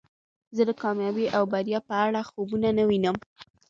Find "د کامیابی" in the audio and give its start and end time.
0.69-1.25